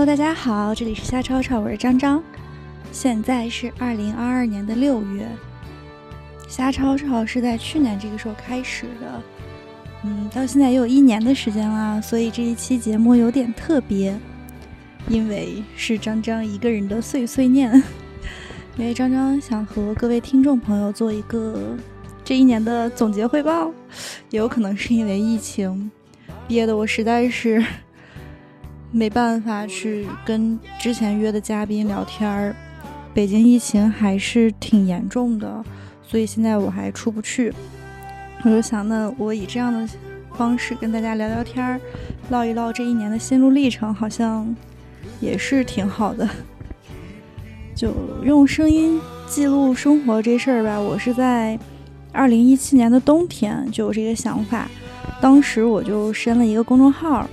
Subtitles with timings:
[0.00, 2.24] Hello，大家好，这里是瞎吵吵，我是张张。
[2.90, 5.28] 现在是二零二二年的六月，
[6.48, 9.22] 瞎吵吵是在去年这个时候开始的，
[10.04, 14.18] 嗯，到现在也有一年的时间啦，所以这一期节目有点特别，
[15.06, 17.70] 因为是张张一个人的碎碎念，
[18.78, 21.76] 因为张张想和各位听众朋友做一个
[22.24, 23.70] 这一年的总结汇报，
[24.30, 25.90] 也有可能是因为疫情
[26.48, 27.62] 憋的我实在是。
[28.92, 32.54] 没办法去跟之前约的嘉宾聊天儿，
[33.14, 35.64] 北京疫情还是挺严重的，
[36.02, 37.52] 所以现在我还出不去。
[38.42, 39.88] 我就想，那我以这样的
[40.34, 41.80] 方式跟大家聊聊天儿，
[42.30, 44.54] 唠一唠这一年的心路历程，好像
[45.20, 46.28] 也是挺好的。
[47.74, 51.58] 就用声音记录生活这事儿吧，我是在
[52.12, 54.68] 二零一七年的冬天就有这个想法，
[55.20, 57.28] 当时我就申了一个公众号。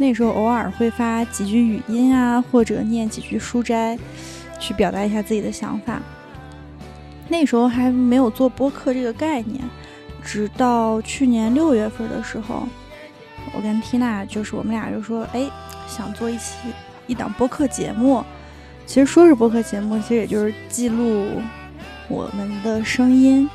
[0.00, 3.98] 那时候偶尔会发几句语音啊，或者念几句书斋，
[4.58, 6.00] 去表达一下自己的想法。
[7.28, 9.60] 那时候还没有做播客这个概念，
[10.24, 12.66] 直到去年六月份的时候，
[13.54, 15.46] 我跟缇娜就是我们俩就说，哎，
[15.86, 16.56] 想做一期
[17.06, 18.24] 一档播客节目。
[18.86, 21.26] 其实说是播客节目，其实也就是记录
[22.08, 23.46] 我们的声音。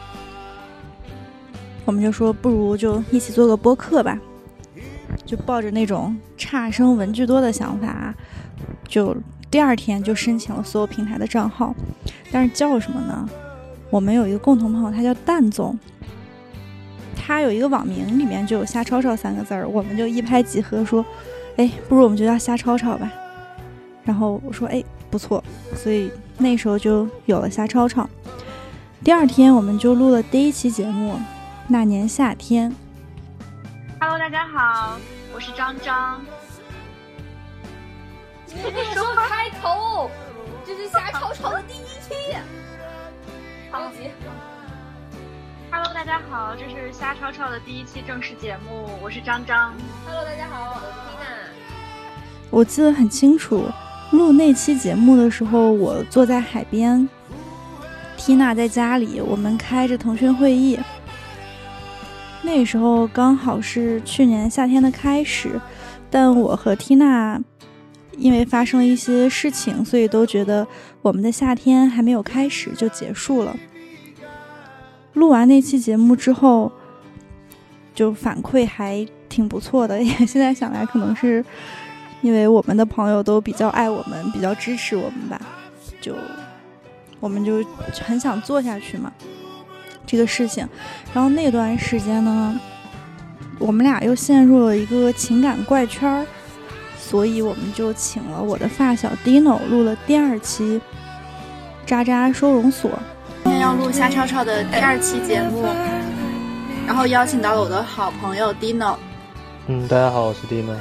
[1.86, 4.16] 我们就说，不如就一起做个播客吧。
[5.26, 8.14] 就抱着那种差生文具多的想法，
[8.88, 9.16] 就
[9.50, 11.74] 第二天就申请了所有平台的账号，
[12.32, 13.28] 但是叫什么呢？
[13.90, 15.78] 我们有一个共同朋友，他叫蛋总，
[17.16, 21.06] 他有一个网名里面就有“瞎吵吵”三个字儿，我们就一拍即合，说，
[21.56, 23.12] 哎，不如我们就叫“瞎吵吵”吧。
[24.04, 25.44] 然后我说，哎，不错，
[25.76, 28.10] 所以那时候就有了“瞎吵吵”。
[29.04, 31.16] 第二天我们就录了第一期节目，
[31.68, 32.76] 那年夏天。
[34.08, 35.00] Hello，大家好，
[35.34, 36.24] 我是张张。
[38.48, 40.12] 什么开头？
[40.64, 42.14] 这是瞎吵吵的第一期。
[43.72, 44.12] 着急。
[45.72, 49.74] Hello，大家好，这是瞎吵吵的第一期正式节目，我是张张。
[50.06, 51.26] Hello，大家好，我是缇娜。
[52.52, 53.68] 我记得很清楚，
[54.12, 57.10] 录那期节目的时候，我坐在海边，
[58.18, 60.80] 缇娜在家里，我们开着腾讯会议。
[62.46, 65.60] 那时候刚好是去年夏天的开始，
[66.10, 67.42] 但我和缇娜
[68.18, 70.66] 因为发生了一些事情，所以都觉得
[71.02, 73.54] 我们的夏天还没有开始就结束了。
[75.14, 76.72] 录完那期节目之后，
[77.94, 80.02] 就反馈还挺不错的。
[80.02, 81.44] 也 现在想来，可能是
[82.22, 85.42] 因为我们的朋友都比较爱我们，比较支持我们吧，
[86.00, 86.16] 就
[87.20, 87.62] 我们就
[88.06, 89.12] 很想做下去嘛。
[90.06, 90.68] 这个事情，
[91.14, 92.60] 然后那段时间呢，
[93.58, 96.26] 我们俩又陷入了一个情感怪圈儿，
[96.98, 100.80] 所以我们就请了我的发小 Dino 录了第二期
[101.86, 102.92] 渣渣收容所。
[103.44, 105.66] 今天要录瞎吵吵的第二期节目，
[106.86, 108.96] 然后邀请到了我的好朋友 Dino。
[109.68, 110.76] 嗯，大家好，我是 Dino。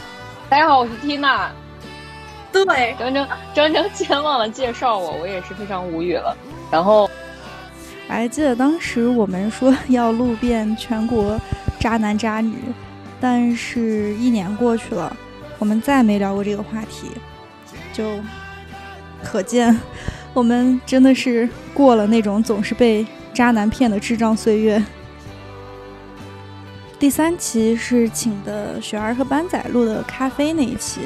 [0.48, 1.48] 大家好，我是 Tina。
[2.52, 6.36] 对，整整整整前忘了介绍我，我也是非常无语了。
[6.70, 7.08] 然后。
[8.06, 11.40] 我还记得当时我们说 要录遍全国
[11.80, 12.56] 渣男渣女，
[13.20, 15.16] 但是一年过去了，
[15.58, 17.08] 我们再没聊过这个话题，
[17.92, 18.18] 就
[19.22, 19.78] 可见
[20.32, 24.82] 我们真的是过了那种总是被渣男骗的智障岁月。
[26.98, 31.00] 第三期是请的雪儿和班仔录的咖啡那一期。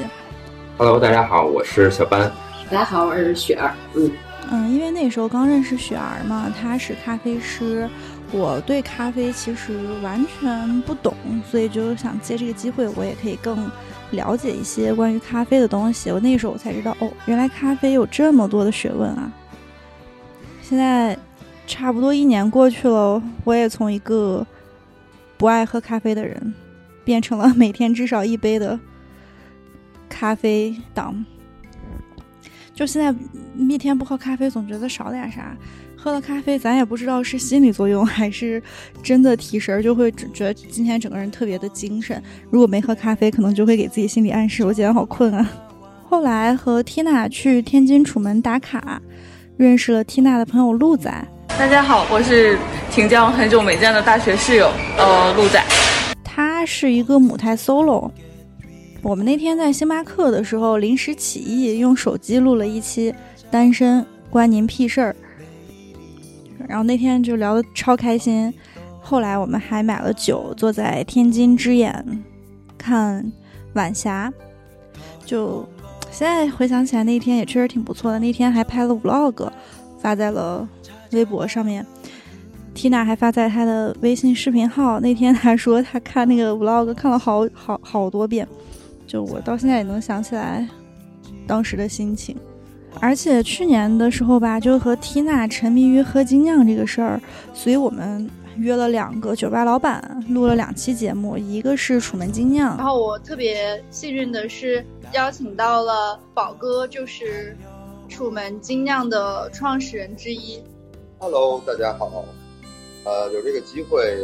[0.77, 2.31] Hello，大家好，我是小班。
[2.69, 3.73] 大家好，我是雪儿。
[3.95, 4.11] 嗯。
[4.51, 7.87] 嗯，因为那时候刚认识雪儿嘛，她是咖啡师，
[8.31, 11.13] 我对咖啡其实完全不懂，
[11.49, 13.69] 所以就想借这个机会，我也可以更
[14.11, 16.09] 了解一些关于咖啡的东西。
[16.11, 19.31] 我那时候我才知道，哦，原来咖啡有这么多的学问啊！
[20.63, 21.15] 现在
[21.67, 24.45] 差不多一年过去了，我也从一个
[25.37, 26.55] 不爱喝咖啡的人，
[27.03, 28.79] 变成了每天至少一杯的
[30.09, 31.23] 咖啡党。
[32.79, 33.13] 就现在
[33.57, 35.53] 一天不喝咖啡，总觉得少点啥。
[35.97, 38.63] 喝了咖啡，咱也不知道是心理作用还是
[39.03, 42.23] 真的提神，就会觉得今天整个人特别的精神。
[42.49, 45.45] 如果没喝咖啡，可能就会给自己心理暗示，我今天好困啊。
[46.07, 49.01] 后来和缇娜去天津楚门打卡，
[49.57, 51.11] 认识了缇娜的朋友鹿仔。
[51.49, 52.57] 大家好，我是
[52.89, 55.61] 婷江很久没见的大学室友，呃，鹿仔。
[56.23, 58.09] 他是一个母胎 solo。
[59.01, 63.11] 我们那天在星巴克的时候临时起意，用手机录了一期
[63.49, 65.15] 《单身关您屁事儿》，
[66.67, 68.53] 然后那天就聊得超开心。
[69.01, 72.23] 后来我们还买了酒，坐在天津之眼
[72.77, 73.31] 看
[73.73, 74.31] 晚霞，
[75.25, 75.67] 就
[76.11, 78.19] 现在回想起来，那天也确实挺不错的。
[78.19, 79.49] 那天还拍了 vlog，
[79.97, 80.67] 发在了
[81.13, 81.85] 微博上面。
[82.75, 84.99] Tina 还发在她的微信视频号。
[84.99, 88.47] 那天她说她看那个 vlog 看了好好好多遍，
[89.09, 90.69] 就我到现在也能想起来
[91.47, 92.37] 当时的心情。
[92.99, 97.19] 而且去年的时候吧，就和 Tina 沉迷于喝精酿这个事儿，
[97.51, 107.57] 所以我们约了两个酒吧老板录了两期节目，一个是楚门精酿，然后我特别幸运的是邀请到了宝哥，就是
[108.07, 110.61] 楚门精酿的创始人之一。
[111.17, 112.25] Hello，大家好，
[113.05, 114.17] 呃，有这个机会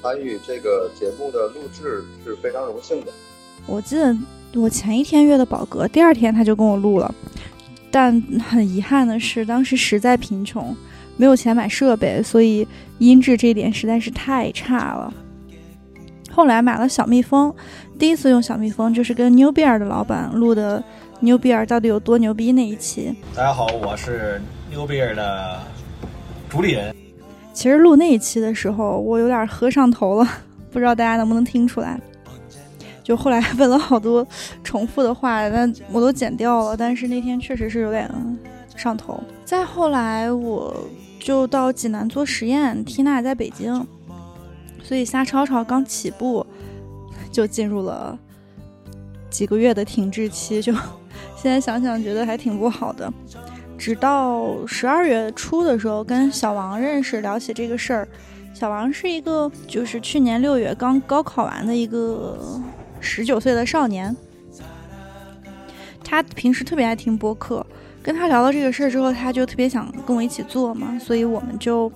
[0.00, 3.12] 参与这个节目的录制是非常荣幸的。
[3.66, 4.16] 我记得
[4.54, 7.14] 我前一天约的宝格，第二天他就跟我录了。
[7.90, 10.74] 但很遗憾的是，当时实在贫穷，
[11.16, 12.66] 没有钱买设备，所以
[12.98, 15.12] 音质这一点实在是太差了。
[16.30, 17.54] 后来买了小蜜蜂，
[17.98, 20.82] 第一次用小蜜蜂就是跟 New Beer 的老板录的
[21.20, 23.14] New Beer 到底有多牛逼那一期。
[23.36, 24.40] 大家好，我是
[24.72, 25.60] New Beer 的
[26.48, 26.94] 主理人。
[27.52, 30.26] 其实录那一期的时候，我有点喝上头了，
[30.70, 32.00] 不知道大家能不能听出来。
[33.02, 34.26] 就后来问了好多
[34.62, 36.76] 重复的话，但我都剪掉了。
[36.76, 38.08] 但是那天确实是有点
[38.76, 39.20] 上头。
[39.44, 40.74] 再后来，我
[41.18, 43.84] 就到济南做实验，缇娜在北京，
[44.84, 46.46] 所以瞎吵吵刚起步，
[47.32, 48.16] 就进入了
[49.28, 50.62] 几个月的停滞期。
[50.62, 50.72] 就
[51.36, 53.12] 现在想想，觉得还挺不好的。
[53.76, 58.08] 直到十二月初的时候，跟小王认识，聊起这个事儿。
[58.54, 62.38] 小王是一个，就是去年六月刚高考完的一个。
[63.02, 64.16] 十九岁的少年，
[66.02, 67.66] 他平时特别爱听播客。
[68.02, 71.90] 跟他聊到这个事儿之后，他就特别想跟我一起做嘛，所以我们就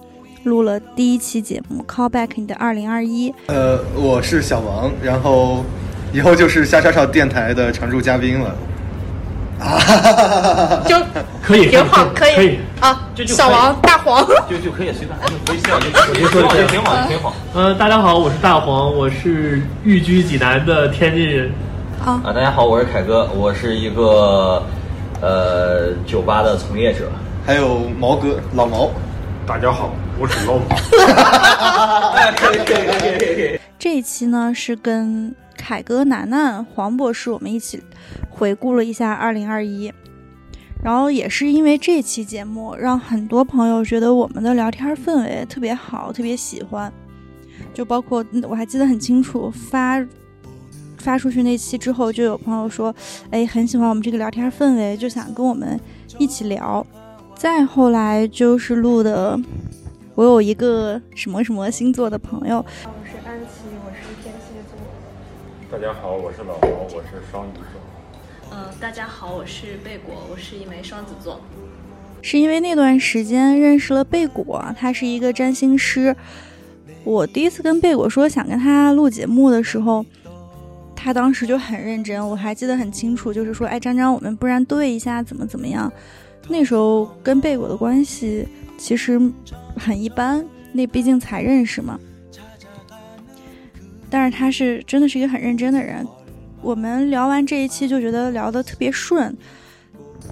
[0.45, 3.31] 录了第一期节目《Call Back 你的二零二一》。
[3.47, 5.65] 呃，我是小王，然后
[6.13, 8.57] 以后就是夏超超电台的常驻嘉宾了。
[9.61, 10.97] 啊，就
[11.43, 17.35] 可以挺好，可以可以啊，就就小王大黄就就可以随便，就微笑就我就说就挺好，挺好。
[17.55, 21.51] 呃，大家好，我是大黄，我是寓居济南的天津人。
[22.05, 24.63] 啊啊，大家好，我是凯哥，我是一个
[25.23, 27.11] 呃酒吧的从业者。
[27.47, 28.91] 还有毛哥，老毛。
[29.47, 30.77] 大家好，我是老毛。
[32.37, 33.61] 可以可以可以可以。
[33.79, 37.83] 这一期呢是跟凯哥、楠楠、黄博士我们一起。
[38.31, 39.93] 回顾了一下二零二一，
[40.83, 46.93] 然后也是因为这期节目，让很多朋友觉得我们的聊天氛围特别好，特别喜欢。
[47.73, 50.05] 就包括我还记得很清楚，发
[50.99, 52.95] 发出去那期之后，就有朋友说
[53.31, 55.79] ：“哎，很喜欢我们这个聊天氛围，就想跟我们
[56.19, 56.87] 一起聊。”
[57.37, 59.39] 再后来就是录的，
[60.15, 64.79] 我有一个什么什么星座的朋友，我是安琪，我是天蝎座。
[65.71, 66.63] 大家好，我是老王，
[66.95, 67.96] 我是双鱼座。
[68.53, 71.41] 嗯，大家好，我是贝果，我是一枚双子座。
[72.23, 76.15] 是因为那段时间认识了贝果，他是一个占星师。
[77.05, 80.05] 我第一次跟贝果说想跟他录节目的时候，
[80.95, 85.93] 他当时就很认真，我还记得很清楚，就是说，哎，张张，我们不然对一下，怎么怎么样？
[86.49, 88.47] 那时候跟贝果的关系
[88.79, 89.21] 其实
[89.77, 91.99] 很一般，那毕竟才认识嘛。
[94.09, 96.07] 但是他是真的是一个很认真的人。
[96.67, 99.33] 我们聊完这一期就觉得聊得特别顺，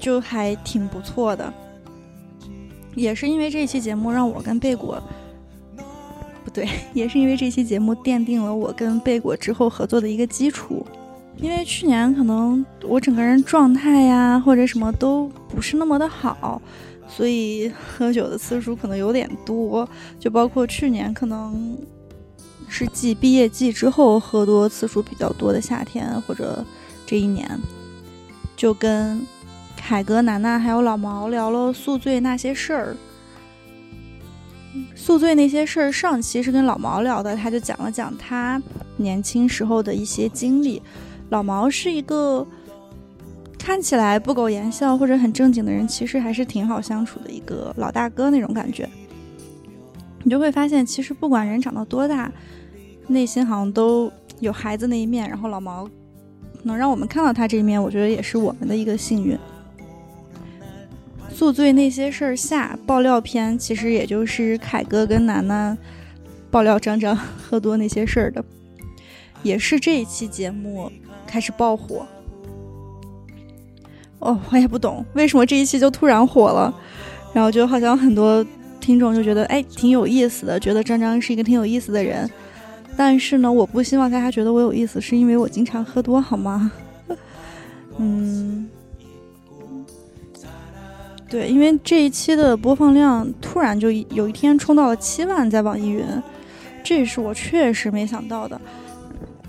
[0.01, 1.55] 就还挺不错的。
[2.97, 5.01] 也是因为这一期节目，让我跟贝果，
[6.45, 10.85] 不对， 也是因为这期节目奠定了我跟贝果之后合作的一个基础。
[11.37, 16.61] 因为去年可能我整个人状态呀或者什么都不是那么的好，
[17.07, 19.89] 所以喝酒的次数可能有点多，
[20.19, 21.79] 就包括去年可能。
[22.75, 26.65] 是继毕业季之后喝多次数比较多的夏天，或者
[27.07, 27.49] 这一年，
[28.57, 29.25] 就跟
[29.77, 32.97] 凯哥、楠楠还有老毛聊了宿醉那些事儿。
[34.97, 38.61] 宿醉那些事儿，上期是跟老毛聊的，他就讲了讲他
[38.97, 40.83] 年轻时候的一些经历。
[41.31, 42.45] 老毛是一个
[43.57, 48.89] 看起来不苟言笑或者很正经的人，其实还是挺好相处的一个老大哥那种感觉。
[50.25, 52.33] 你就会发现，其实不管人长到多大，
[53.07, 55.29] 内心好像都有孩子那一面。
[55.29, 55.89] 然后老毛
[56.63, 59.39] 能让我们看到他这一面，我觉得也是我们的一个幸运。
[61.33, 65.77] 宿醉那些事儿下爆料篇，其实也就是凯哥跟楠楠
[66.51, 68.45] 爆料张张喝多那些事儿的，
[69.43, 70.91] 也是这一期节目
[71.27, 72.07] 开始爆火。
[74.21, 76.75] 哦，我也不懂为什么这一期就突然火了，
[77.33, 78.45] 然后就好像很多。
[78.81, 82.31] 听众就觉得哎挺有意思的，觉得张张是一个挺有意思的人，
[82.97, 86.71] 但是呢，我不希望大家觉得我有意思，是因为我经常喝多，好吗？
[87.99, 88.69] 嗯，
[91.29, 96.05] 对，因为这一期的播放量突然就有一天冲到了七万，在网易云，
[96.83, 98.61] 这是我确实没想到的。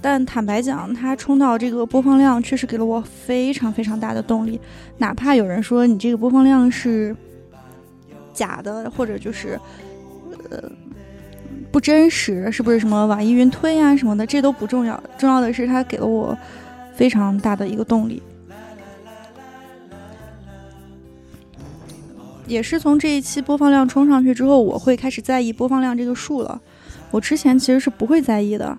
[0.02, 4.60] 但坦白讲，它冲到这个播放量，确实给了我非常非常大的动力。
[5.00, 7.16] 哪怕有人说你这个播放量是
[8.32, 9.60] 假的，或者就是
[10.52, 10.70] 呃
[11.76, 14.98] 不真实，是不是什么网易云推啊什么的，这都不重要。
[15.18, 16.34] 重要的是它给了我
[16.96, 18.24] 非常大的一个动力。
[22.48, 26.62] 也是从这一期播放量冲上去之后，我会开始在意播放量这个数了。
[27.12, 28.78] 我之前其实是不会在意的。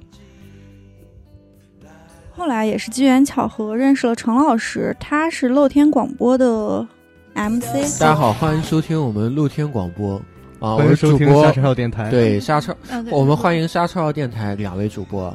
[2.35, 6.89] 后来也是机缘巧合认识了程老师，他是露天广播的
[7.35, 8.01] MC。
[8.01, 10.19] 大家好，欢迎收听我们露天广播
[10.59, 15.35] 啊，我是主播收听沙超电台对沙超啊对，我们欢迎沙超电台两位主播。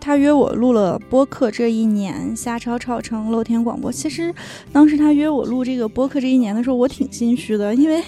[0.00, 3.92] 他约我录了播客，这一年瞎吵吵成露天广播。
[3.92, 4.34] 其实
[4.72, 8.02] 当时他约我录这个播客这一年的时候，我挺心虚的，因为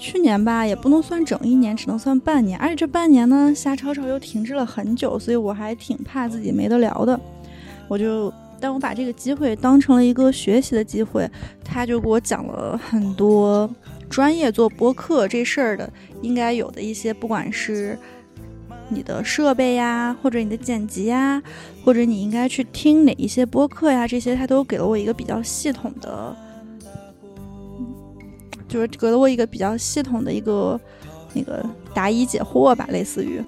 [0.00, 7.18] 去年吧也不能算整一年，只能算半年，而且这半年呢瞎吵吵又停滞了很久，所以我还挺怕自己没得聊的。
[7.86, 11.30] 我就，但我把这个机会当成了一个学习的机会，
[11.64, 13.70] 他就给我讲了很多
[14.12, 15.90] 专业做播客这事儿的
[16.20, 17.98] 应该有的一些，不管是。
[18.88, 21.42] 你的设备呀，或者你的剪辑呀，
[21.82, 26.36] 或者你应该去听哪一些播客呀，这些他都给了我一个比较系统的，
[28.68, 30.78] 就是给了我一个比较系统的一个
[31.32, 31.64] 那个
[31.94, 33.42] 答疑解惑吧，类似于。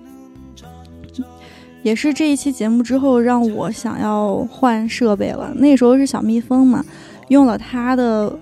[1.83, 5.52] 也是这一期节目之后，让我想要换设备了。
[5.56, 6.83] 那时候是小蜜蜂嘛，
[7.28, 8.35] 用了它的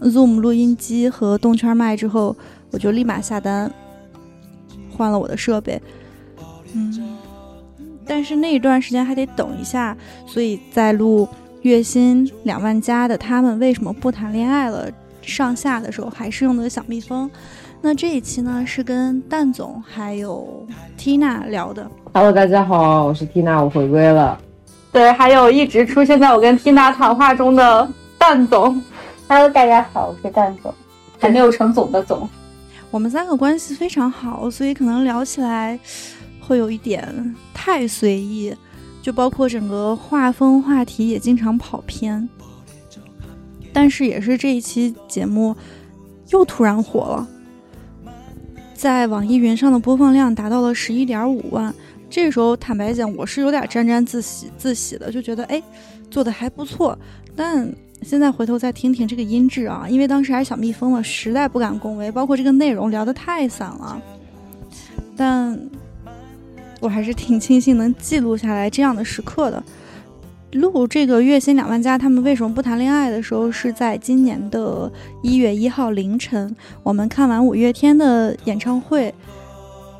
[0.00, 2.34] Zoom 录音机和动圈麦之后，
[2.70, 3.70] 我就立马下单
[4.96, 5.80] 换了我的设备。
[6.74, 7.18] 嗯，
[8.06, 11.28] 但是那一段时间还得等一下，所以在录
[11.62, 14.88] 月薪两万加的他们为什么不谈恋爱了
[15.20, 17.30] 上下的时候，还是用的小蜜蜂。
[17.82, 20.66] 那这一期呢是跟蛋总还有
[20.98, 21.90] Tina 聊的。
[22.12, 24.38] Hello，大家好，我是 Tina，我回归了。
[24.92, 27.88] 对，还有一直出现在我跟 Tina 谈话中的
[28.18, 28.82] 蛋总。
[29.32, 30.74] Hello，大家好，我是蛋总，
[31.16, 32.28] 还没有成总的总。
[32.90, 35.78] 我们三个关系非常好，所以可能聊起来
[36.40, 38.52] 会有一点太随意，
[39.00, 42.28] 就包括整个画风话题也经常跑偏。
[43.72, 45.56] 但是也是这一期节目
[46.30, 47.28] 又突然火了，
[48.74, 51.72] 在网易云上的播放量达到了十一点五万。
[52.10, 55.62] 这个时候，坦白讲，我是有点沾沾自喜自喜的，就觉得哎，
[56.10, 56.98] 做的还不错。
[57.36, 57.72] 但
[58.02, 64.00] 现在回头再听听这个音质啊，因为当时还是小蜜蜂嘛，实在不敢恭维，包括这个内容聊得太散了。
[65.16, 65.58] 但
[66.80, 69.62] 我还是挺庆幸能记录下来这样的时刻的。
[70.52, 74.90] 录这个月薪两万加，他们为什么不谈恋爱的时候，是在今年的
[75.22, 79.14] 一月一号凌晨，我们看完五月天的演唱会，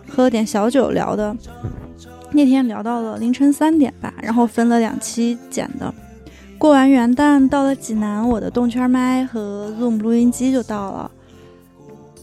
[0.09, 1.37] 喝了点小酒聊的。
[2.33, 5.95] 那天聊到了凌晨三点吧，然后分了两期剪的。
[6.61, 11.11] 过完元旦到了济南，我的动圈麦和 Zoom 录音机就到了。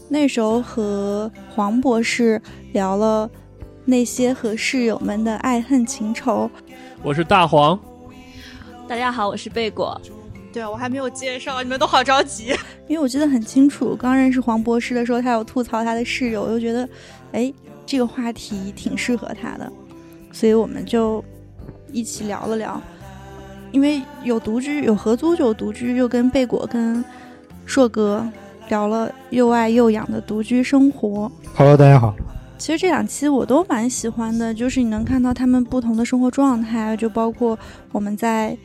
[0.08, 2.40] 那时候和黄博士
[2.72, 3.28] 聊了
[3.84, 6.48] 那些和室友们的爱恨情仇。
[7.02, 7.76] 我是大黄，
[8.86, 10.00] 大家好，我是贝果。
[10.52, 12.54] 对啊，我还没有介绍，你们都好着急。
[12.86, 16.88] 因为我记得很清楚，刚认识黄博士的时候，他有吐槽他的室友，我就觉得，
[17.32, 17.52] 哎，
[17.84, 19.72] 这个话题挺适合他的，
[20.30, 21.24] 所以我们就
[21.90, 22.80] 一起聊了聊。
[23.70, 27.04] 因为有独居，有合租就有独居，又跟贝果跟
[27.66, 28.26] 硕哥
[28.68, 31.30] 聊了又爱又养的独居生活。
[31.54, 32.14] Hello，大家好。
[32.56, 37.56] 其实这两期我都蛮喜欢的，就是你能看到他们不同的生活状态，就包括
[37.92, 38.56] 我们在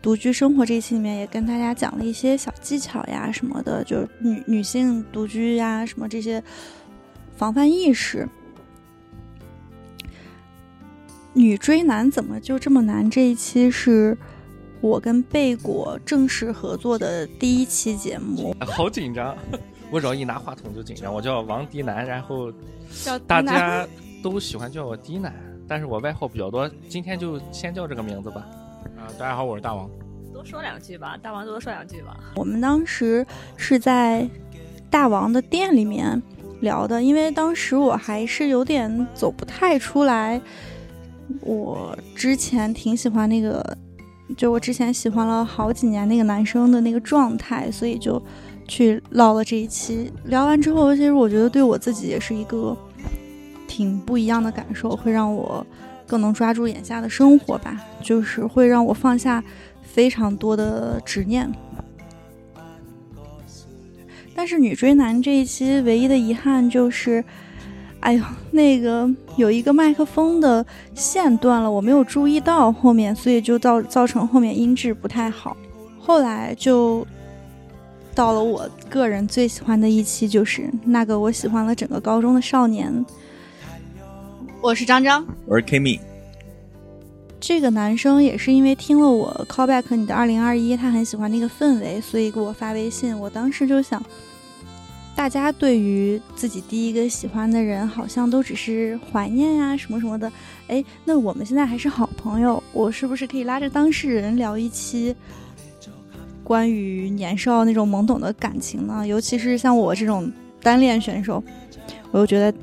[0.00, 6.42] 独居生活这一期里面也跟大家讲了一些小技巧呀什么的，就女女性独居呀什么这些
[7.36, 8.28] 防范意识。
[11.38, 13.08] 女追男怎么就这么难？
[13.08, 14.18] 这一期是
[14.80, 19.36] 我跟贝果正式合作的第一期节目，好紧张，
[19.88, 21.14] 我只要一拿话筒就紧张。
[21.14, 22.52] 我叫王迪南，然后
[23.04, 23.86] 叫大家
[24.20, 25.32] 都喜欢叫我迪南，
[25.68, 28.44] 但是我外号比较多，今天就先叫这个名字吧。
[28.96, 29.88] 啊、大家好，我是大王。
[30.34, 32.18] 多说两句吧，大王多说两句吧。
[32.34, 33.24] 我们当时
[33.56, 34.28] 是在
[34.90, 36.20] 大王的店里面
[36.62, 40.40] 聊的，因为当时我还是有点走不太出来。
[41.40, 43.76] 我之前挺喜欢那个，
[44.36, 48.22] 就我之前喜欢了好几年那个男生的那个状态，所以就
[48.66, 50.12] 去唠了这一期。
[50.24, 52.76] 聊完之后，其实我觉得对我自己也是一个
[53.66, 55.66] 挺不一样的感受，会让我
[56.06, 59.42] 更能抓住眼下的生活吧，就是会让我放下
[59.82, 61.50] 非常多的执念。
[64.34, 67.24] 但是女追男这一期唯一的遗憾就是，
[68.00, 70.64] 哎呦，那个有一个麦克风的
[70.94, 75.56] 线断了，我没有注意到后面，所以就造造成后面音质不太好。
[75.98, 77.06] 后来就
[78.14, 83.04] 到了我个人最喜欢的一期，就是那个我喜欢了整个高中的少年。
[84.60, 86.00] 我是张张，我是 Kimi。
[87.40, 93.16] 这个男生也是因为听了我 callback 你的二零二一，他很喜欢那个氛围，所以给我发微信。
[93.16, 94.02] 我当时就想，
[95.18, 100.30] 大家对于自己第一个喜欢的人，好像都只是怀念呀什么什么的。
[100.68, 105.12] 哎，那我们现在还是好朋友，我是不是可以拉着当事人聊一期
[106.44, 109.04] 关于年少那种懵懂的感情呢？
[109.04, 110.32] 尤其是像我这种
[110.62, 111.42] 单恋选手，
[112.12, 112.56] 我又觉得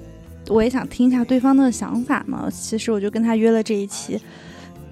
[0.48, 2.50] 我也想听一下对方的想法嘛。
[2.50, 4.18] 其实我就跟他约了这一期。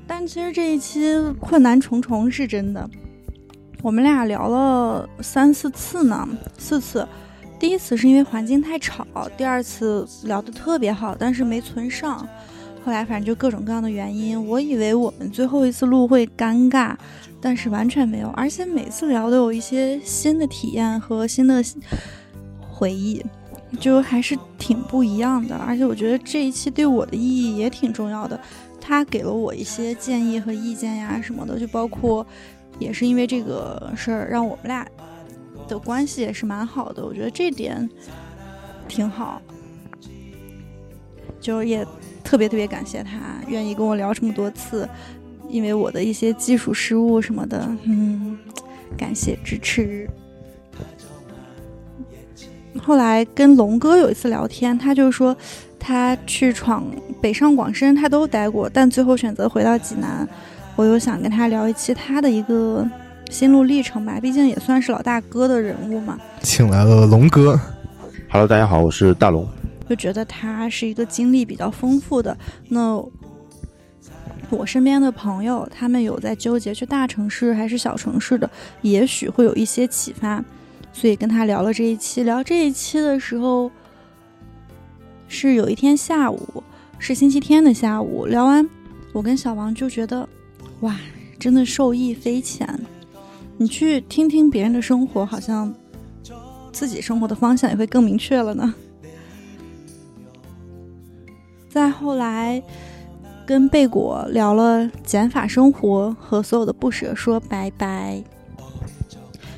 [0.06, 2.90] 但其实这一期困难重重是真的，
[3.82, 6.28] 我们俩聊了三四次呢，
[6.58, 7.08] 四次。
[7.64, 12.28] 第一次是因为环境太吵，第二次聊得特别好，但是没存上。
[12.84, 16.94] 后来反正就各种各样的原因，我以为我们最后一次录会尴尬，
[17.40, 21.64] 但是完全没有，而且每次聊都有一些新的体验和新的
[22.60, 23.24] 回忆，
[23.80, 25.56] 就还是挺不一样的。
[25.56, 28.38] 而且我觉得这一期对我的意义也挺重要的。
[28.82, 32.28] 他给了我一些建议和意见呀什么的，就包括，
[32.78, 34.86] 也是因为这个事儿，让我们俩
[35.68, 37.06] 的关系也是蛮好的。
[37.06, 37.90] 我觉得这点
[38.88, 39.42] 挺好，
[41.40, 41.86] 就也
[42.24, 44.88] 特别特别感谢他愿意跟我聊这么多次，
[45.50, 48.38] 因为我的一些技术失误什么的，嗯，
[48.98, 50.10] 感谢支持。
[52.82, 55.36] 后来跟龙哥有一次聊天，他就说。
[55.86, 56.86] 他去闯
[57.20, 60.26] 北上广深，他都待过，但最后选择回到济南。
[60.78, 62.90] 我又想跟他聊一期他的一个
[63.30, 66.20] 心路历程吧，毕竟也算是老大哥的人物嘛。
[66.42, 67.60] 请来了龙哥。
[68.30, 69.48] Hello，大家好，我是大龙。
[69.90, 72.38] 就觉得他是一个经历比较丰富的。
[72.70, 73.04] 那
[74.50, 78.50] 我身边的朋友，他们有在纠结去大城市还是小城市的，
[78.82, 80.44] 也许会有一些启发。
[80.92, 83.72] 所以跟他聊了这一期，聊这一期的时候。
[85.26, 86.64] 是有一天下午，
[87.00, 88.70] 是星期天的下午，聊完，
[89.12, 90.30] 我跟小王就觉得，
[90.82, 90.96] 哇，
[91.40, 92.68] 真的受益匪浅。
[93.58, 95.74] 你去听听别人的生活，好像
[96.72, 98.74] 自己生活的方向也会更明确了呢。
[101.70, 102.62] 再后来，
[103.46, 108.24] 跟贝果聊了减法生活和所有的不舍说拜拜。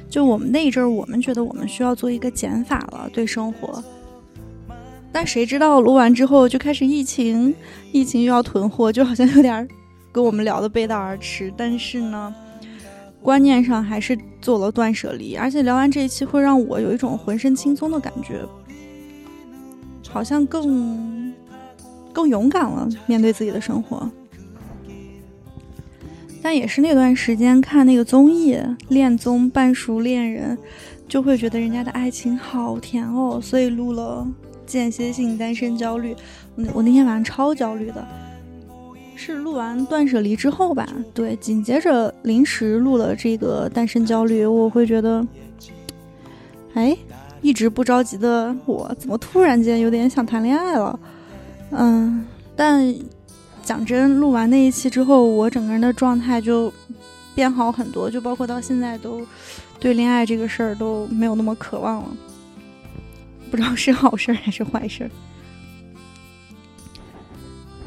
[0.10, 3.84] 就我们那一阵儿，我们觉得我们需要做一个减法了，对生活。
[5.12, 7.54] 但谁知道录完之后就开始疫情，
[7.92, 9.68] 疫情又要囤货，就好像有点
[10.12, 11.54] 跟我们聊的背道而驰。
[11.58, 12.34] 但是呢，
[13.26, 18.40] 观念上还是做了断舍离，而且聊完这一期会让我有一种浑身轻松的感觉，
[20.08, 21.34] 好像更
[22.14, 24.08] 更勇敢了，面对自己的生活。
[26.40, 28.54] 但也是那段时间看那个综艺
[28.90, 30.56] 《恋综半熟恋人》，
[31.08, 34.28] 就会觉得人家的爱情好甜哦，所以录了。
[34.68, 36.16] 间歇性单身焦虑，
[36.74, 38.08] 我那天晚上超焦虑的，
[39.16, 40.88] 是录完断舍离之后吧？
[41.14, 45.26] 对，紧接着临时录了这个单身焦虑，我会觉得，
[46.74, 46.96] 哎，
[47.42, 51.00] 一直不着急的我，怎么突然间有点想谈恋爱了？
[51.72, 52.26] 嗯，
[52.56, 52.96] 但
[53.64, 56.72] 讲真，录完那一期之后，我整个人的状态就
[57.34, 59.26] 变好很多，就包括到现在都
[59.80, 62.10] 对恋爱这个事儿都没有那么渴望了。
[63.50, 65.10] 不知道是好事还是坏事。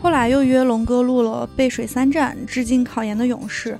[0.08, 3.78] 后来又约龙哥录了背水三战，致敬考研的勇士，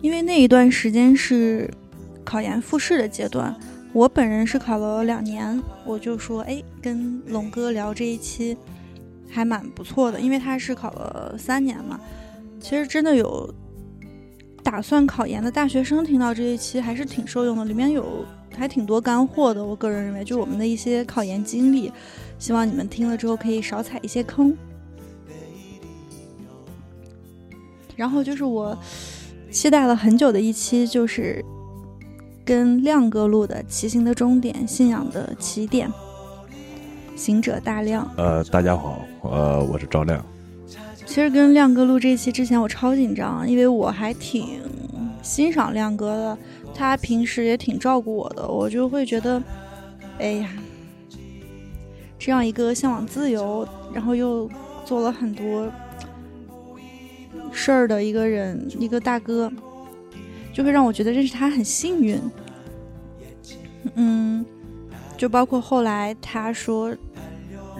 [0.00, 1.70] 因为那一段时间是
[2.24, 3.54] 考研复试的阶段。
[3.92, 8.56] 我本人是考了两年，我就说，哎，跟龙哥聊这一期
[9.30, 12.00] 还蛮不错的，因为他是考了三年嘛。
[12.58, 13.48] 其实真的有
[14.64, 18.26] 打算考研的大学生听到这一期还是挺受用的，里面有。
[18.56, 21.92] 还挺多干货的，我个人认为，就我们的一些考研经历，
[22.40, 24.56] 希望你们听了之后可以少踩一些坑。
[27.98, 28.78] 然后就是我
[29.50, 31.44] 期待了很久的一期，就是
[32.44, 35.88] 跟亮哥录的《骑行的终点，信仰的起点》，
[37.16, 38.08] 行者大亮。
[38.16, 40.24] 呃，大家好，呃，我是赵亮。
[41.04, 44.60] 其实跟亮哥录这期之前，我超紧张，因为我还挺
[45.20, 46.38] 欣赏亮哥的。
[46.72, 49.42] 他平时也挺照顾我的，我就会觉得，
[50.20, 50.48] 哎呀，
[52.16, 54.48] 这样一个向往自由，然后又
[54.84, 55.68] 做了很多
[57.52, 59.50] 事儿的一个人，一个大哥，
[60.52, 62.20] 就会让我觉得认识他很幸运。
[63.94, 64.44] 嗯，
[65.16, 66.94] 就包括后来他说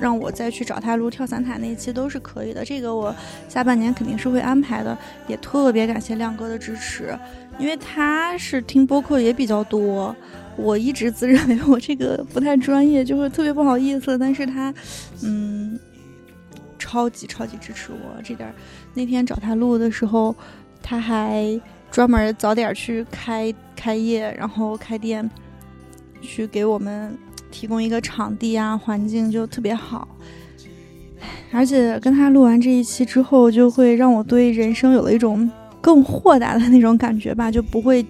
[0.00, 2.64] 让我再去找他录跳伞塔那一期都是可以的。
[2.64, 3.14] 这个我
[3.48, 7.18] 下半年肯定是会安排的，也特别感谢亮哥的支持，
[7.59, 10.14] 因为他是听播客也比较多。
[10.57, 14.18] 我一直自认为我这个不太专业，就会特别不好意思。
[14.18, 14.74] 但是他，
[15.22, 15.78] 嗯，
[16.78, 18.52] 超级超级支持我这点。
[18.98, 20.34] 那天找他录的时候，
[20.82, 25.30] 他还专门早点去开开业，然后开店，
[26.20, 27.16] 去给我们
[27.48, 30.08] 提供一个场地啊，环境就特别好。
[31.52, 35.48] 而且跟他录完这一期之后，就会让我对人生有了一种
[35.80, 38.04] 更豁达的那种感觉吧，就不会。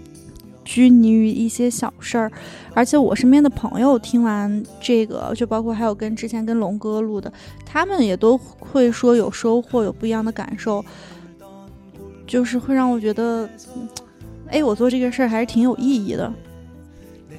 [0.68, 2.30] 拘泥于一些小事儿，
[2.74, 7.32] 而且我身边的朋友听完这个，就包括还有跟之前跟龙哥录的，
[7.64, 10.84] 他们也都会说有收获，有不一样的感受，
[12.26, 13.48] 就是会让我觉得，
[14.48, 16.30] 哎，我做这个事儿还是挺有意义的。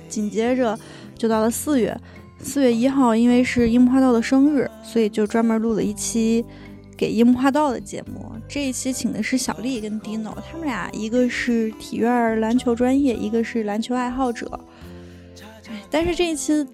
[0.08, 0.76] 紧接着
[1.16, 1.96] 就到了四月，
[2.40, 6.44] 四月一号，因为是樱木花道的生日，所以就专门录了一期。
[6.98, 14.60] 给樱木花道的节目，这一期请的是小丽跟 Dino，他们俩一个是体院篮球专业，一个是篮球爱好者。
[15.92, 16.66] 但是这一期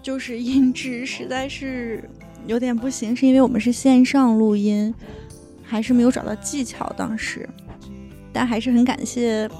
[0.00, 2.08] 就是音质实在是
[2.46, 4.94] 有点不行，是因为我们是线上录音，
[5.64, 6.86] 还是没有找到技巧。
[6.96, 7.48] 当时，
[8.32, 9.50] 但还是很感谢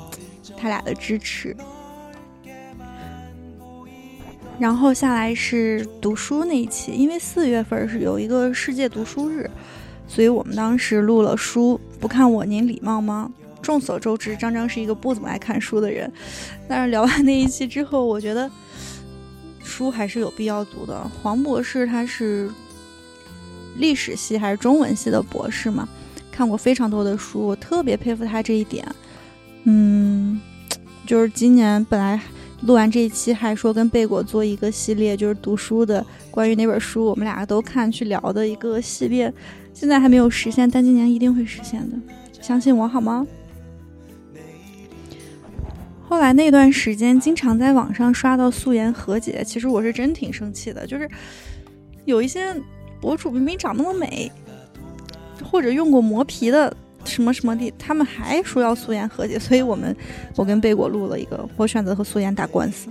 [0.56, 1.56] 他俩的支持。
[4.60, 9.50] 然后下来是读书那一期，因为四月份是有一个世界读书日，
[10.06, 11.80] 所以我们当时录了书。
[12.00, 13.30] 不看我您礼貌吗？
[13.62, 16.12] 众所周知，张张是一个不怎么爱看书的人。
[16.68, 18.50] 但是聊完那一期之后，我觉得
[19.62, 21.10] 书还是有必要读的。
[21.22, 22.50] 黄博士他是
[23.78, 25.88] 历史系还是中文系的博士嘛？
[26.30, 28.86] 看过非常多的书，我特别佩服他这一点。
[29.64, 30.40] 嗯，
[31.06, 32.20] 就是今年本来。
[32.62, 39.30] 录完这一期，还说跟贝果做一个系列，就是读书的，关于哪本书我们俩都看去聊的一个系列，
[39.74, 41.96] 现在还没有实现，但今年一定会实现的，
[42.40, 43.26] 相信我好吗？
[46.08, 51.06] 后来那段时间，经常在网上刷到素颜和解，其实我是真挺生气的，就是
[52.06, 52.54] 有一些
[53.00, 54.32] 博主明明长那么美，
[55.42, 56.74] 或者用过磨皮的。
[57.06, 59.94] 什么什么的，他们还说要素颜和解，所以我们
[60.36, 62.88] 我跟贝果录了一个，我选择和素颜打官司。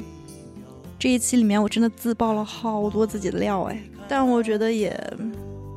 [1.00, 4.96] 这一期里面我真的自爆了好多自己的料哎，但我觉得也，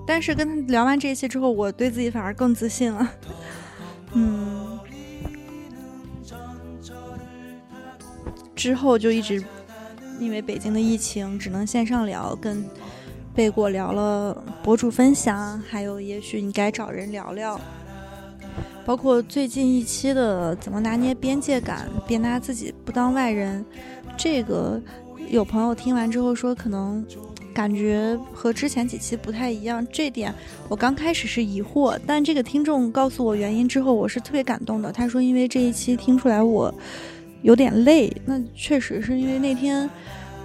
[0.07, 3.13] 但是跟他聊完这一期之后，我对自己反而更自信了。
[4.13, 4.79] 嗯，
[8.55, 9.43] 之后就一直
[10.19, 12.65] 因为北京的疫情只能线上聊，跟
[13.35, 17.61] 贝果聊了博主分享，还有也许你该找人聊聊。
[18.87, 23.63] 包括最近一期的怎么拿捏边界感，别拿自己不当外人，
[24.17, 24.81] 这个
[25.29, 27.05] 有朋友听完之后说，可能
[27.57, 29.85] 感觉和之前几期不太一样。
[29.91, 30.31] 这点
[30.69, 34.93] 我刚开始是疑惑，但这个听众告诉我原因之后，我是特别感动的。
[34.93, 36.73] 他说，因为这一期听出来我
[37.41, 39.89] 有点累，那确实是因为那天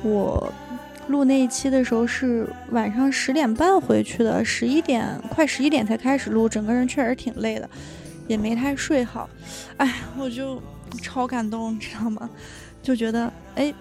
[0.04, 0.50] 我
[1.10, 7.70] 录那一期的时候是晚上十点半回去的，十一点快十一点才开始录，整个人确实挺累的。
[8.30, 9.30] 也没太睡好，
[9.76, 10.62] 哎，我就
[11.02, 12.30] 超感动，你知道吗？
[12.82, 13.74] 就觉得，哎，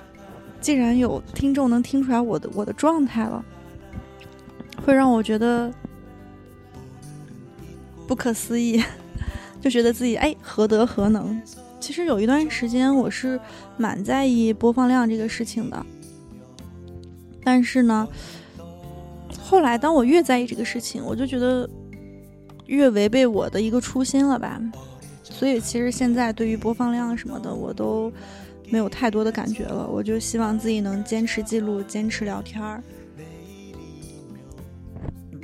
[0.60, 3.44] 既然有听众能听出来我的我的状态了，
[4.84, 5.72] 会让我觉得
[8.06, 8.82] 不可思议，
[9.60, 11.40] 就觉得自己哎何德何能。
[11.80, 13.40] 其实有一段时间我是
[13.76, 15.86] 蛮在意播放量这个事情的，
[17.42, 18.06] 但是呢，
[19.40, 21.68] 后来当我越在意这个事情，我就觉得。
[22.66, 24.62] 越违背我的一个初心了吧，
[25.24, 28.12] 所以其实现在对于播放量什么的，我都
[28.70, 29.86] 没有太多的感觉了。
[29.86, 32.82] 我就希望自己能坚持记录，坚持聊天儿。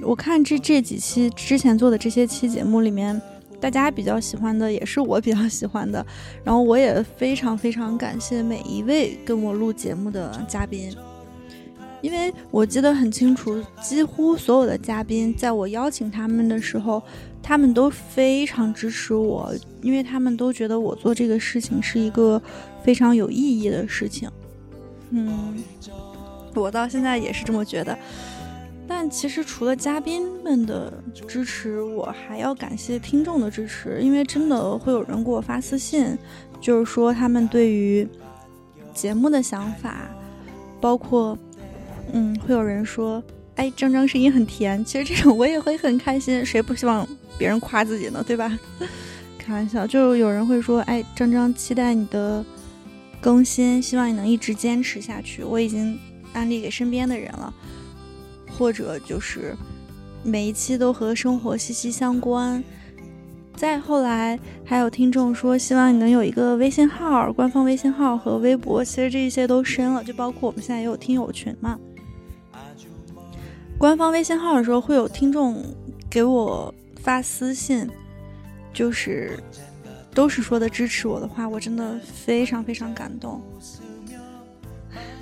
[0.02, 3.20] 我看这这几期之前做的这些期节目里面，
[3.58, 6.04] 大家比较喜欢的也是我比较喜欢的，
[6.44, 10.94] 然后我也非常非常感谢每一位跟我录节目的嘉宾。
[12.02, 17.02] 因为我记得很清楚，几乎所有的嘉宾在我邀请他们的时候，
[17.42, 22.40] 他们都非常支持我，因为他们都觉得我做这个事情是一个
[22.86, 24.30] 非常有意义的事情。
[25.10, 25.54] 嗯，
[26.54, 27.98] 我到现在也是这么觉得。
[28.86, 30.92] 但其实除了嘉宾们的
[31.26, 36.16] 支持，我还要感谢听众的支持，因为真的会有人给我发私信，
[36.60, 38.08] 就是说他们对于
[38.94, 40.08] 节目的想法，
[40.80, 41.36] 包括。
[42.12, 43.20] 嗯，会有人说，
[43.56, 44.82] 哎，张张声音很甜。
[44.84, 47.04] 其实这种我也会很开心，谁不希望
[47.36, 48.22] 别人夸自己呢？
[48.24, 48.56] 对吧？
[49.36, 52.44] 开玩笑，就有人会说，哎，张张期待你的
[53.20, 55.42] 更新，希望你能一直坚持下去。
[55.42, 55.98] 我已经
[56.32, 57.52] 安利给身边的人了，
[58.50, 59.56] 或者就是
[60.22, 62.62] 每一期都和生活息息相关。
[63.54, 68.84] 再后来，还有听众说希望你能有一个微信号、官方微信号和微博。
[68.84, 71.78] 其实这一些都深了，就包括我们现在也有听友群嘛。
[73.78, 75.64] 官方微信号的时候，会有听众
[76.10, 77.88] 给我发私信，
[78.74, 79.38] 就是
[80.16, 83.42] 都是说的支持我的话，我真的非常非常感动。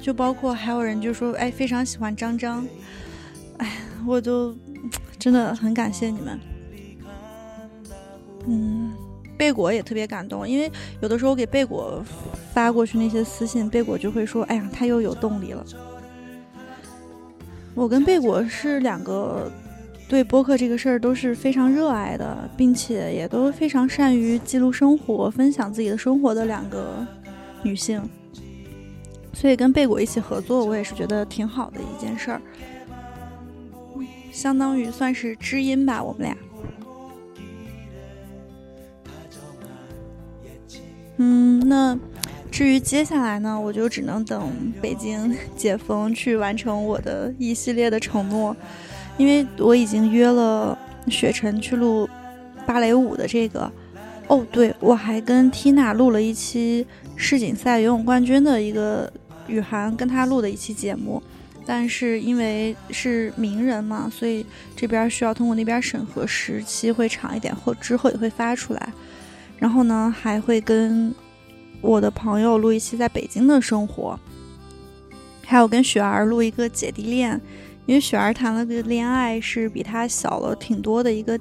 [0.01, 2.65] 就包括还有人就说，哎，非常喜欢张张，
[3.59, 4.55] 哎，我就
[5.19, 6.39] 真的很感谢你们。
[8.47, 8.93] 嗯，
[9.37, 12.01] 贝果也特别感动，因为有的时候我给贝果
[12.53, 15.67] 发过去那些私信，贝果就会说：“哎呀，他又有动力了。”
[17.75, 19.51] 我跟贝果是两个
[20.07, 27.05] 对播客这个事儿都是非常热爱的，并且也都非常善于记录生活、分享自己的生活的两个
[27.63, 28.01] 女性，
[29.33, 32.41] 所以跟贝果一起合作，我也是觉得挺好的一件事儿，
[34.31, 36.37] 相当于算是知音吧，我们俩。
[41.17, 41.99] 嗯，那
[42.51, 48.57] 至于接下来呢，我就只能等北京解封去完成我的一系列的承诺，
[49.17, 50.77] 因为我已经约了
[51.09, 52.09] 雪晨去录
[52.67, 53.71] 芭蕾舞的这个。
[54.27, 59.13] 哦，对，我还跟 Tina 录了一期世锦赛游泳冠军的一个
[59.47, 61.23] 雨涵跟他录的一期节目，
[61.67, 68.93] 但是因为是名人嘛，所以这边需要通过那边审核，时期会长一点，或之后也会发出来。
[69.59, 71.15] 然后呢，还会跟
[71.83, 74.19] 我的朋友录一期在北京的生活，
[75.45, 77.39] 还有跟雪儿录一个姐弟恋，
[77.87, 81.39] 因为雪儿谈了个恋爱，是比他小了挺多的一个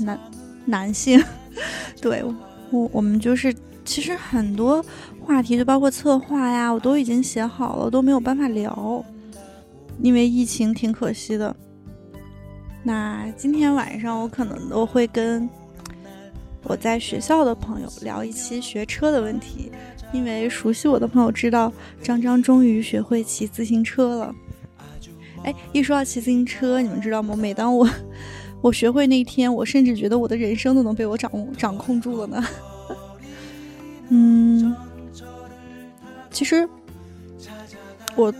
[0.00, 0.20] 男
[0.64, 1.22] 男性。
[2.00, 2.22] 对
[2.70, 3.54] 我，我们就是
[3.84, 4.84] 其实很多
[5.20, 9.04] 话题，就包括策划呀，我都已经写好了，都没有办法聊，
[10.02, 11.54] 因为疫情挺可惜的。
[12.82, 15.48] 那今天晚上我可能都会跟。
[16.68, 19.70] 我在学校的朋友聊一期学车的问题，
[20.12, 24.34] 因为熟悉我的朋友知道张张终于学会骑自行车了。
[25.46, 27.34] 哎，一说到骑自行车，你们知道吗？
[27.36, 27.88] 每当我
[28.60, 32.44] 我学会那一天，我甚至觉得我的人生都能被我掌掌控住了呢。
[34.08, 34.74] 嗯，
[36.30, 36.68] 其实
[38.16, 38.32] 我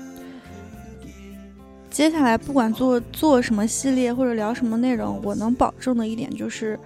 [1.90, 6.78] 接下来不管做做什么系列或者聊什么内容，我能保证的一点就是。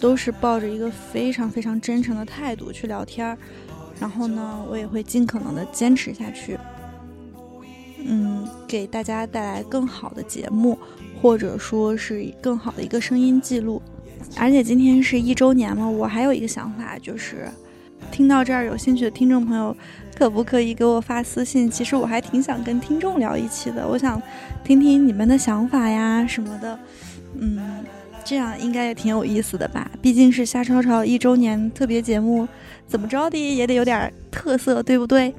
[0.00, 3.36] 都是抱着一个非常非常真诚的态度去聊天儿，
[4.00, 6.58] 然后呢，我也会尽可能的坚持下去，
[8.02, 8.39] 嗯，
[8.70, 10.78] 给大家带来更好的节目，
[11.20, 13.82] 或者说是更好的一个声音记录。
[14.36, 17.48] 而且今天是一周年嘛，我还有一个想法，就是
[18.12, 19.76] 听到这儿有兴趣的听众朋友，
[20.16, 21.68] 可不可以给我发私信？
[21.68, 24.22] 其实我还挺想跟听众聊一期的，我想
[24.62, 26.78] 听听你们的想法呀什么的，
[27.34, 27.84] 嗯。
[28.22, 29.90] 这样应该也挺有意思的吧？
[30.00, 32.46] 毕竟是夏超超一周年特别节目，
[32.86, 35.34] 怎么着的也得有点特色，对不对？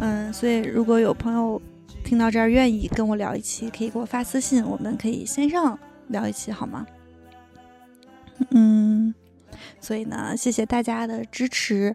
[0.00, 1.62] 嗯，所以如果有朋友
[2.10, 6.84] 听到这儿愿意跟我聊一期，可以给我发私信，我们可以线上聊一期，好吗？
[8.50, 9.14] 嗯，
[9.80, 11.94] 所以呢，谢谢大家的支持，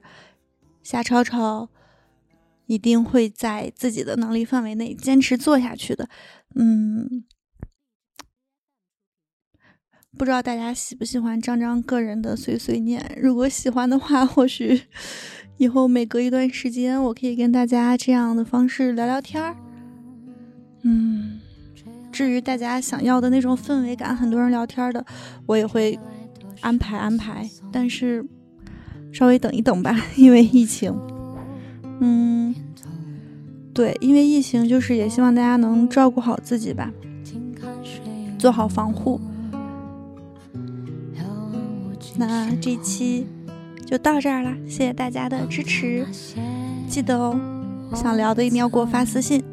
[0.82, 1.67] 夏超超
[2.67, 6.08] 一定会在自己的能力范围内坚持做下去的。
[6.56, 7.25] 嗯。
[10.17, 13.19] 不知道大家喜不喜欢张张个人的碎碎念？
[13.21, 14.84] 如果喜欢的话，或许
[15.58, 19.58] 以后每隔一段时间，我可以跟大家这样的方式聊聊天儿。
[20.88, 21.39] 嗯，
[22.12, 25.04] 至于大家想要的那种氛围感，很多人聊天的，
[25.48, 26.00] 我也会
[26.62, 27.50] 安排安排。
[27.71, 28.24] 但是
[29.12, 30.95] 稍微等一等吧， 因为疫情。
[32.00, 32.54] 嗯，
[33.74, 36.91] 对，因为疫情，就是也希望大家能照顾好自己吧，
[38.38, 39.19] 做好防护。
[42.17, 43.26] 那这期
[43.86, 46.06] 就到这儿了，谢谢大家的支持，
[46.88, 47.38] 记得哦，
[47.95, 49.43] 想聊的一定要给我发私信，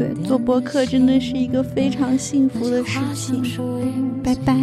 [0.00, 3.42] 对，做播客真的是一个非常幸福的事情，
[4.22, 4.54] 拜拜。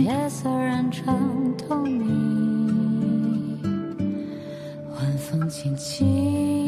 [4.95, 6.67] 晚风轻轻。